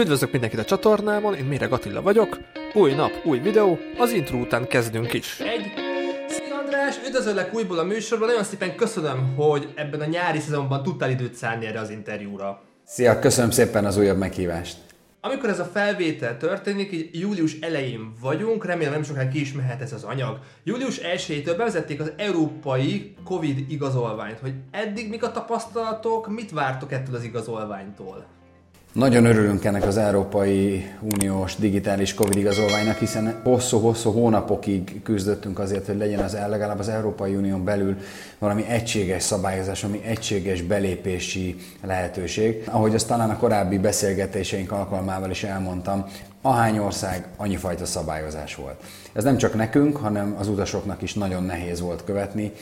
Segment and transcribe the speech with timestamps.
[0.00, 2.38] Üdvözlök mindenkit a csatornámon, én Méreg Attila vagyok.
[2.74, 5.40] Új nap, új videó, az intro után kezdünk is.
[5.40, 5.72] Egy.
[6.28, 11.10] Szia András, üdvözöllek újból a műsorban, nagyon szépen köszönöm, hogy ebben a nyári szezonban tudtál
[11.10, 12.62] időt szállni erre az interjúra.
[12.84, 14.76] Szia, köszönöm szépen az újabb meghívást.
[15.20, 19.80] Amikor ez a felvétel történik, így július elején vagyunk, remélem nem sokáig ki is mehet
[19.80, 20.38] ez az anyag.
[20.64, 27.14] Július 1-től bevezették az európai Covid igazolványt, hogy eddig mik a tapasztalatok, mit vártok ettől
[27.14, 28.38] az igazolványtól?
[28.92, 35.96] Nagyon örülünk ennek az Európai Uniós digitális Covid igazolványnak, hiszen hosszú-hosszú hónapokig küzdöttünk azért, hogy
[35.96, 37.96] legyen az legalább az Európai Unión belül
[38.38, 42.62] valami egységes szabályozás, ami egységes belépési lehetőség.
[42.66, 46.06] Ahogy azt talán a korábbi beszélgetéseink alkalmával is elmondtam,
[46.42, 48.82] ahány ország, annyi fajta szabályozás volt.
[49.12, 52.52] Ez nem csak nekünk, hanem az utasoknak is nagyon nehéz volt követni,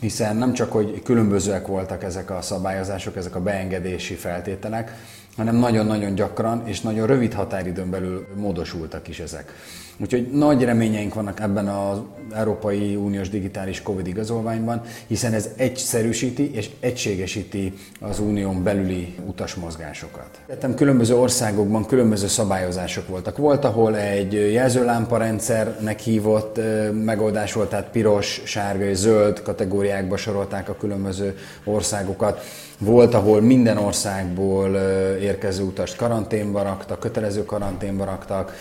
[0.00, 4.92] hiszen nem csak, hogy különbözőek voltak ezek a szabályozások, ezek a beengedési feltételek,
[5.38, 9.52] hanem nagyon-nagyon gyakran és nagyon rövid határidőn belül módosultak is ezek.
[10.00, 11.98] Úgyhogy nagy reményeink vannak ebben az
[12.34, 20.40] Európai Uniós digitális Covid igazolványban, hiszen ez egyszerűsíti és egységesíti az unión belüli utasmozgásokat.
[20.46, 23.36] Tettem különböző országokban különböző szabályozások voltak.
[23.36, 26.60] Volt, ahol egy jelzőlámparendszernek hívott
[27.04, 32.40] megoldás volt, tehát piros, sárga és zöld kategóriákba sorolták a különböző országokat.
[32.78, 34.74] Volt, ahol minden országból
[35.20, 38.52] érkező utast karanténba raktak, kötelező karanténba raktak,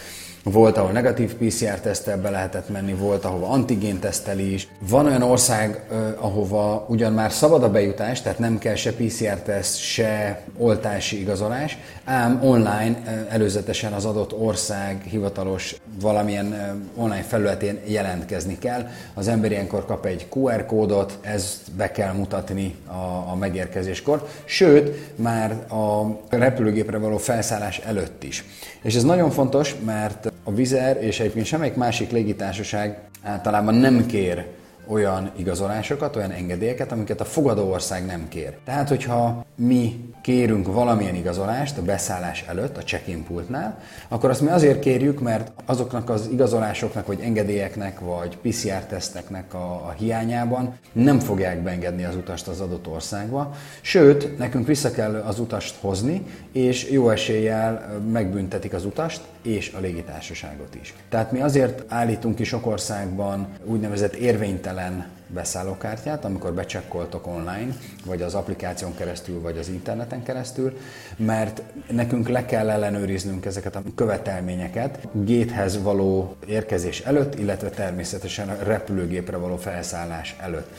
[0.51, 4.67] volt, ahol negatív PCR-tesztel be lehetett menni, volt, ahova antigén tesztel is.
[4.79, 5.83] Van olyan ország,
[6.19, 12.39] ahova ugyan már szabad a bejutás, tehát nem kell se PCR-teszt, se oltási igazolás, ám
[12.43, 18.87] online előzetesen az adott ország hivatalos valamilyen online felületén jelentkezni kell.
[19.13, 25.11] Az ember ilyenkor kap egy QR kódot, ezt be kell mutatni a, a megérkezéskor, sőt,
[25.15, 28.45] már a repülőgépre való felszállás előtt is.
[28.81, 34.45] És ez nagyon fontos, mert a Vizer és egyébként semmelyik másik légitársaság általában nem kér
[34.87, 38.57] olyan igazolásokat, olyan engedélyeket, amiket a fogadó ország nem kér.
[38.65, 44.47] Tehát, hogyha mi kérünk valamilyen igazolást a beszállás előtt, a check-in pultnál, akkor azt mi
[44.47, 51.63] azért kérjük, mert azoknak az igazolásoknak, vagy engedélyeknek, vagy PCR-teszteknek a, a hiányában nem fogják
[51.63, 53.55] beengedni az utast az adott országba.
[53.81, 59.79] Sőt, nekünk vissza kell az utast hozni, és jó eséllyel megbüntetik az utast és a
[59.79, 60.93] légitársaságot is.
[61.09, 67.75] Tehát mi azért állítunk ki sok országban úgynevezett érvénytelen beszállókártyát, amikor becsekkoltok online,
[68.05, 70.77] vagy az applikáción keresztül, vagy az interneten keresztül,
[71.17, 78.63] mert nekünk le kell ellenőriznünk ezeket a követelményeket géthez való érkezés előtt, illetve természetesen a
[78.63, 80.69] repülőgépre való felszállás előtt.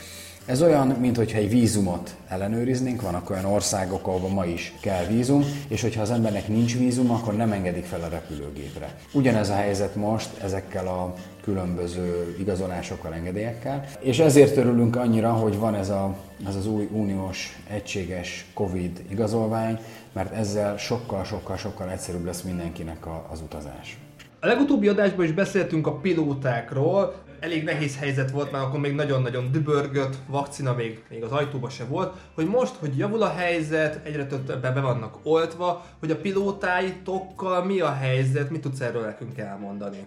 [0.45, 5.81] Ez olyan, mintha egy vízumot ellenőriznénk, vannak olyan országok, ahol ma is kell vízum, és
[5.81, 8.95] hogyha az embernek nincs vízum, akkor nem engedik fel a repülőgépre.
[9.13, 11.13] Ugyanez a helyzet most ezekkel a
[11.43, 16.15] különböző igazolásokkal, engedélyekkel, és ezért örülünk annyira, hogy van ez, a,
[16.47, 19.79] ez az új uniós egységes COVID igazolvány,
[20.13, 23.97] mert ezzel sokkal-sokkal-sokkal egyszerűbb lesz mindenkinek a, az utazás.
[24.39, 29.51] A legutóbbi adásban is beszéltünk a pilótákról, elég nehéz helyzet volt, mert akkor még nagyon-nagyon
[29.51, 34.25] dübörgött, vakcina még, még az ajtóba se volt, hogy most, hogy javul a helyzet, egyre
[34.25, 40.05] többen be vannak oltva, hogy a pilótáitokkal mi a helyzet, mit tudsz erről nekünk elmondani?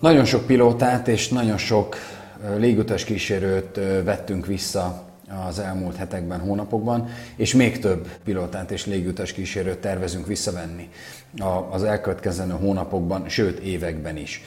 [0.00, 1.96] Nagyon sok pilótát és nagyon sok
[2.56, 5.10] légutas kísérőt vettünk vissza
[5.46, 10.88] az elmúlt hetekben, hónapokban, és még több pilotát és légutas kísérőt tervezünk visszavenni
[11.70, 14.42] az elkövetkezendő hónapokban, sőt években is.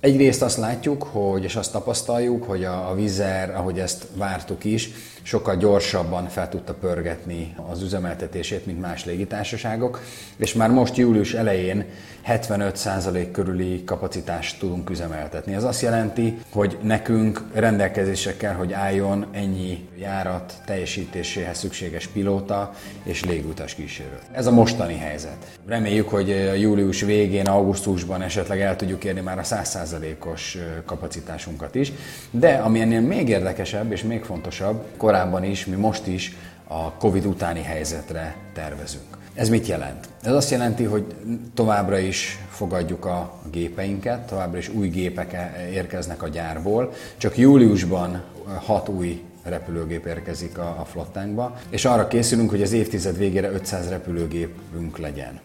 [0.00, 4.90] Egyrészt azt látjuk, hogy, és azt tapasztaljuk, hogy a, a Vizer, ahogy ezt vártuk is,
[5.26, 10.00] sokkal gyorsabban fel tudta pörgetni az üzemeltetését, mint más légitársaságok,
[10.36, 11.84] és már most július elején
[12.26, 15.54] 75% körüli kapacitást tudunk üzemeltetni.
[15.54, 23.24] Ez azt jelenti, hogy nekünk rendelkezésre kell, hogy álljon ennyi járat teljesítéséhez szükséges pilóta és
[23.24, 24.18] légutas kísérő.
[24.32, 25.58] Ez a mostani helyzet.
[25.66, 29.44] Reméljük, hogy július végén, augusztusban esetleg el tudjuk érni már a
[29.86, 31.92] 100%-os kapacitásunkat is,
[32.30, 36.36] de ami ennél még érdekesebb és még fontosabb, korábban is, mi most is
[36.66, 39.16] a Covid utáni helyzetre tervezünk.
[39.34, 40.08] Ez mit jelent?
[40.22, 41.14] Ez azt jelenti, hogy
[41.54, 45.36] továbbra is fogadjuk a gépeinket, továbbra is új gépek
[45.72, 48.22] érkeznek a gyárból, csak júliusban
[48.64, 53.88] hat új repülőgép érkezik a, a flottánkba, és arra készülünk, hogy az évtized végére 500
[53.88, 55.40] repülőgépünk legyen.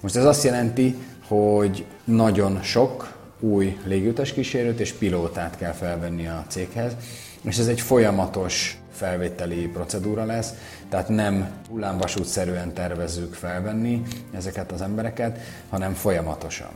[0.00, 0.96] Most ez azt jelenti,
[1.26, 6.96] hogy nagyon sok új légutas kísérőt és pilótát kell felvenni a céghez,
[7.42, 10.54] és ez egy folyamatos felvételi procedúra lesz,
[10.88, 14.02] tehát nem hullámvasútszerűen tervezzük felvenni
[14.32, 16.70] ezeket az embereket, hanem folyamatosan.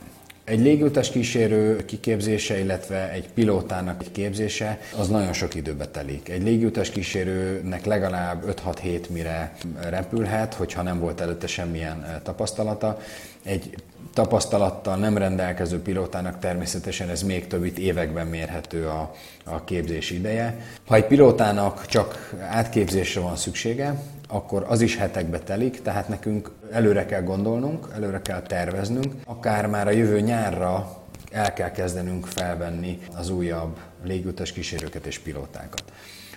[0.47, 6.29] Egy légutas kísérő kiképzése, illetve egy pilótának egy képzése, az nagyon sok időbe telik.
[6.29, 9.53] Egy légutas kísérőnek legalább 5-6 hét mire
[9.89, 12.99] repülhet, hogyha nem volt előtte semmilyen eh, tapasztalata.
[13.43, 13.75] Egy
[14.13, 20.59] tapasztalattal nem rendelkező pilótának természetesen ez még több itt években mérhető a, a képzés ideje.
[20.85, 27.05] Ha egy pilótának csak átképzésre van szüksége, akkor az is hetekbe telik, tehát nekünk előre
[27.05, 30.97] kell gondolnunk, előre kell terveznünk, akár már a jövő nyárra
[31.31, 35.83] el kell kezdenünk felvenni az újabb légutas kísérőket és pilótákat.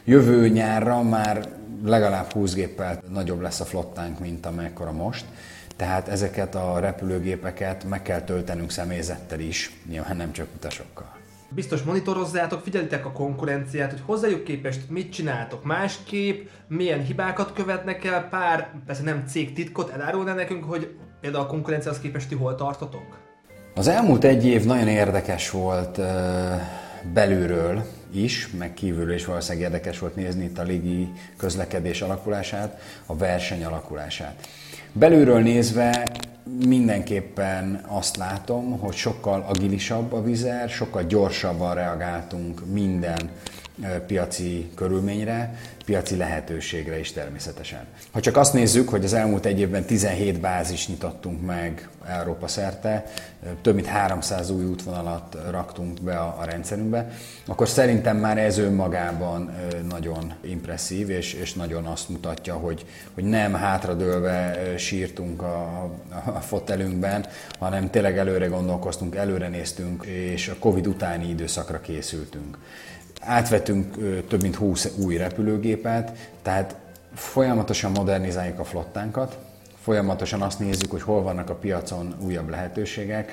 [0.04, 1.48] Jövő nyárra már
[1.84, 5.24] legalább 20 géppel nagyobb lesz a flottánk, mint amekkora most,
[5.76, 11.19] tehát ezeket a repülőgépeket meg kell töltenünk személyzettel is, nyilván nem csak utasokkal.
[11.54, 18.28] Biztos monitorozzátok, figyelitek a konkurenciát, hogy hozzájuk képest mit csináltok másképp, milyen hibákat követnek el,
[18.28, 23.18] pár, persze nem cég titkot elárulná nekünk, hogy például a konkurenciához képest ti hol tartotok?
[23.74, 26.00] Az elmúlt egy év nagyon érdekes volt
[27.12, 33.16] belülről is, meg kívülről is valószínűleg érdekes volt nézni itt a légi közlekedés alakulását, a
[33.16, 34.48] verseny alakulását.
[34.92, 36.08] Belülről nézve
[36.66, 43.30] mindenképpen azt látom, hogy sokkal agilisabb a vizer, sokkal gyorsabban reagáltunk minden
[44.06, 45.54] piaci körülményre,
[45.90, 47.86] piaci lehetőségre is természetesen.
[48.10, 53.04] Ha csak azt nézzük, hogy az elmúlt egy évben 17 bázis nyitottunk meg Európa szerte,
[53.62, 57.10] több mint 300 új útvonalat raktunk be a, a rendszerünkbe,
[57.46, 59.50] akkor szerintem már ez önmagában
[59.88, 65.90] nagyon impresszív, és, és nagyon azt mutatja, hogy, hogy nem hátradőlve sírtunk a,
[66.24, 67.26] a fotelünkben,
[67.58, 72.56] hanem tényleg előre gondolkoztunk, előre néztünk, és a Covid utáni időszakra készültünk.
[73.20, 73.94] Átvettünk
[74.28, 76.12] több mint 20 új repülőgépet,
[76.42, 76.76] tehát
[77.14, 79.38] folyamatosan modernizáljuk a flottánkat,
[79.82, 83.32] folyamatosan azt nézzük, hogy hol vannak a piacon újabb lehetőségek,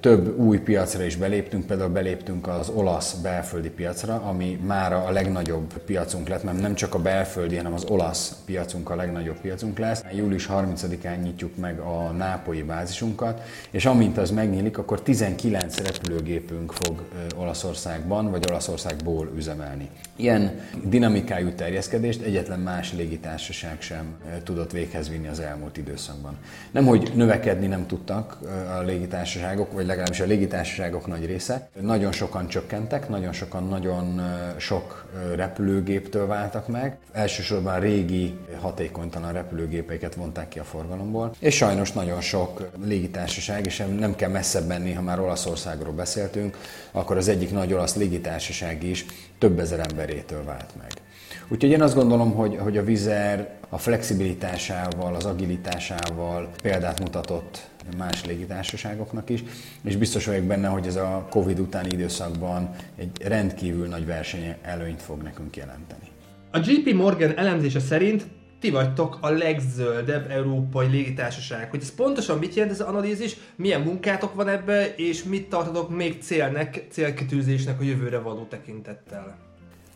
[0.00, 5.72] több új piacra is beléptünk, például beléptünk az olasz belföldi piacra, ami már a legnagyobb
[5.72, 10.04] piacunk lett, mert nem csak a belföldi, hanem az olasz piacunk a legnagyobb piacunk lesz.
[10.14, 17.02] Július 30-án nyitjuk meg a nápolyi bázisunkat, és amint az megnyílik, akkor 19 repülőgépünk fog
[17.36, 19.88] Olaszországban vagy Olaszországból üzemelni.
[20.16, 26.36] Ilyen dinamikájú terjeszkedést egyetlen más légitársaság sem tudott véghez vinni az elmúlt időszakban.
[26.70, 28.38] Nem, hogy növekedni nem tudtak
[28.78, 34.20] a légitársaságok, társaságok, vagy legalábbis a légitársaságok nagy része, nagyon sokan csökkentek, nagyon sokan nagyon
[34.58, 36.96] sok repülőgéptől váltak meg.
[37.12, 44.14] Elsősorban régi, hatékonytalan repülőgépeiket vonták ki a forgalomból, és sajnos nagyon sok légitársaság, és nem
[44.16, 46.56] kell messzebb menni, ha már Olaszországról beszéltünk,
[46.92, 49.06] akkor az egyik nagy olasz légitársaság is
[49.38, 51.01] több ezer emberétől vált meg.
[51.48, 58.24] Úgyhogy én azt gondolom, hogy, hogy a Vizer a flexibilitásával, az agilitásával példát mutatott más
[58.24, 59.44] légitársaságoknak is,
[59.84, 65.02] és biztos vagyok benne, hogy ez a Covid utáni időszakban egy rendkívül nagy verseny előnyt
[65.02, 66.08] fog nekünk jelenteni.
[66.50, 68.26] A JP Morgan elemzése szerint
[68.60, 71.70] ti vagytok a legzöldebb európai légitársaság.
[71.70, 75.96] Hogy ez pontosan mit jelent ez az analízis, milyen munkátok van ebbe, és mit tartotok
[75.96, 79.36] még célnek, célkitűzésnek a jövőre való tekintettel?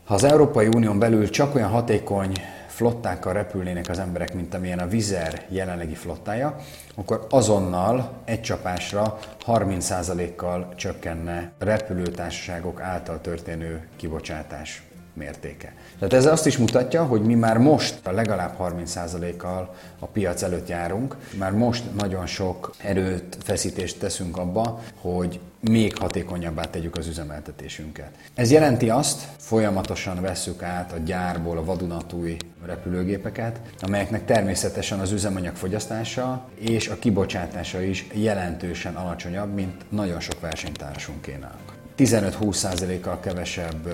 [0.07, 2.33] Ha az Európai Unión belül csak olyan hatékony
[2.67, 6.57] flottákkal repülnének az emberek, mint amilyen a Vizer jelenlegi flottája,
[6.95, 14.86] akkor azonnal egy csapásra 30%-kal csökkenne repülőtársaságok által történő kibocsátás
[15.17, 15.75] mértéke.
[15.99, 20.69] Tehát ez azt is mutatja, hogy mi már most a legalább 30%-kal a piac előtt
[20.69, 28.11] járunk, már most nagyon sok erőt, feszítést teszünk abba, hogy még hatékonyabbá tegyük az üzemeltetésünket.
[28.35, 35.55] Ez jelenti azt, folyamatosan vesszük át a gyárból a vadunatúj repülőgépeket, amelyeknek természetesen az üzemanyag
[35.55, 41.59] fogyasztása és a kibocsátása is jelentősen alacsonyabb, mint nagyon sok versenytársunkénak.
[41.97, 43.89] 15-20%-kal kevesebb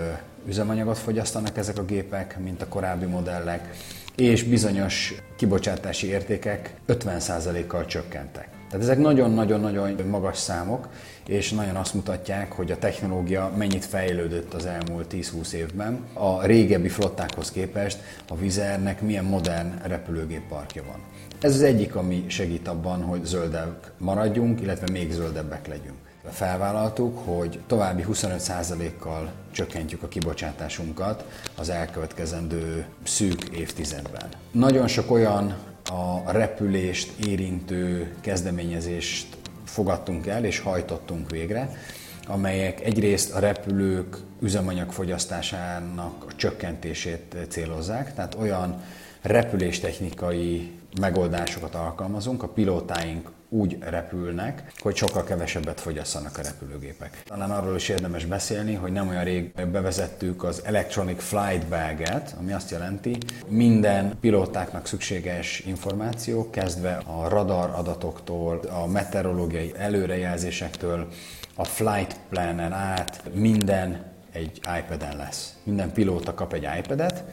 [0.46, 3.76] üzemanyagot fogyasztanak ezek a gépek, mint a korábbi modellek,
[4.16, 8.48] és bizonyos kibocsátási értékek 50%-kal csökkentek.
[8.70, 10.88] Tehát ezek nagyon-nagyon-nagyon magas számok,
[11.26, 16.04] és nagyon azt mutatják, hogy a technológia mennyit fejlődött az elmúlt 10-20 évben.
[16.12, 21.00] A régebbi flottákhoz képest a Vizernek milyen modern repülőgépparkja van.
[21.40, 27.60] Ez az egyik, ami segít abban, hogy zöldek maradjunk, illetve még zöldebbek legyünk felvállaltuk, hogy
[27.66, 31.24] további 25%-kal csökkentjük a kibocsátásunkat
[31.56, 34.28] az elkövetkezendő szűk évtizedben.
[34.50, 35.56] Nagyon sok olyan
[35.90, 41.76] a repülést érintő kezdeményezést fogadtunk el és hajtottunk végre,
[42.26, 48.82] amelyek egyrészt a repülők üzemanyagfogyasztásának a csökkentését célozzák, tehát olyan
[49.22, 50.70] repüléstechnikai
[51.00, 57.22] megoldásokat alkalmazunk, a pilótáink úgy repülnek, hogy sokkal kevesebbet fogyasszanak a repülőgépek.
[57.26, 62.52] Talán arról is érdemes beszélni, hogy nem olyan rég bevezettük az Electronic Flight Bag-et, ami
[62.52, 71.08] azt jelenti, minden pilótáknak szükséges információ, kezdve a radar adatoktól, a meteorológiai előrejelzésektől,
[71.54, 75.54] a flight planen át, minden egy iPad-en lesz.
[75.62, 77.24] Minden pilóta kap egy iPad-et,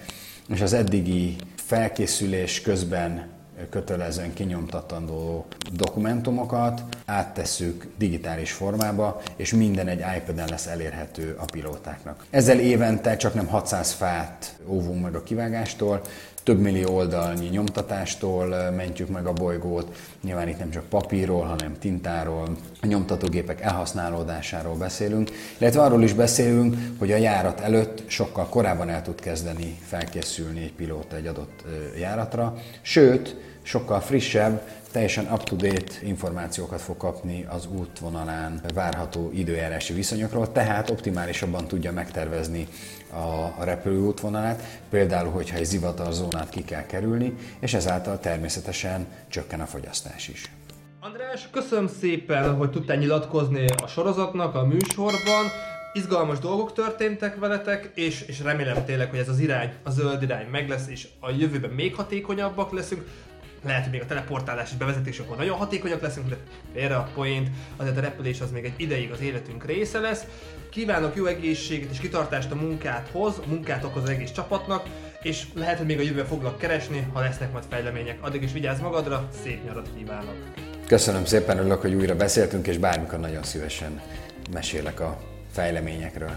[0.47, 3.37] és az eddigi felkészülés közben
[3.69, 12.25] kötelezően kinyomtatandó dokumentumokat áttesszük digitális formába, és minden egy iPad-en lesz elérhető a pilótáknak.
[12.29, 16.01] Ezzel évente csak nem 600 fát óvunk meg a kivágástól,
[16.43, 19.95] több millió oldalnyi nyomtatástól mentjük meg a bolygót.
[20.23, 26.75] Nyilván itt nem csak papírról, hanem tintáról, a nyomtatógépek elhasználódásáról beszélünk, illetve arról is beszélünk,
[26.99, 31.63] hogy a járat előtt sokkal korábban el tud kezdeni felkészülni egy pilóta egy adott
[31.99, 34.61] járatra, sőt, sokkal frissebb,
[34.91, 42.67] teljesen up-to-date információkat fog kapni az útvonalán várható időjárási viszonyokról, tehát optimálisabban tudja megtervezni
[43.57, 49.65] a repülő útvonalát, például, hogyha egy zivatarzónát ki kell kerülni, és ezáltal természetesen csökken a
[49.65, 50.51] fogyasztás is.
[50.99, 55.45] András, köszönöm szépen, hogy tudtál nyilatkozni a sorozatnak, a műsorban.
[55.93, 60.47] Izgalmas dolgok történtek veletek, és, és remélem tényleg, hogy ez az irány, a zöld irány
[60.47, 63.03] meg lesz, és a jövőben még hatékonyabbak leszünk
[63.63, 66.37] lehet, hogy még a teleportálás és bevezetés akkor nagyon hatékonyak leszünk, de
[66.73, 70.23] félre a poént, azért a repülés az még egy ideig az életünk része lesz.
[70.69, 74.87] Kívánok jó egészséget és kitartást a munkádhoz, munkát okoz az egész csapatnak,
[75.21, 78.17] és lehet, hogy még a jövőben foglak keresni, ha lesznek majd fejlemények.
[78.21, 80.35] Addig is vigyázz magadra, szép nyarat kívánok!
[80.87, 84.01] Köszönöm szépen, örülök, hogy újra beszéltünk, és bármikor nagyon szívesen
[84.51, 85.17] mesélek a
[85.51, 86.35] fejleményekről.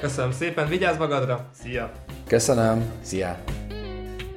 [0.00, 1.92] Köszönöm szépen, vigyázz magadra, szia!
[2.26, 3.44] Köszönöm, szia!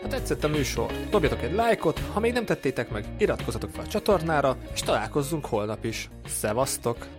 [0.08, 3.88] Ha tetszett a műsor, dobjatok egy lájkot, ha még nem tettétek meg, iratkozzatok fel a
[3.88, 6.10] csatornára, és találkozzunk holnap is.
[6.28, 7.17] Szevasztok!